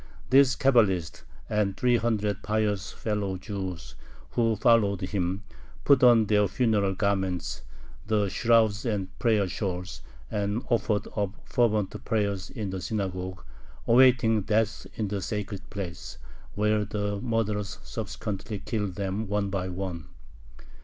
[0.31, 3.93] This Cabalist, and three hundred pious fellow Jews
[4.31, 5.43] who followed him,
[5.85, 7.61] put on their funeral garments,
[8.07, 10.01] the shrouds and prayer shawls,
[10.31, 13.43] and offered up fervent prayers in the synagogue,
[13.85, 16.17] awaiting death in the sacred place,
[16.55, 20.07] where the murderers subsequently killed them one by one.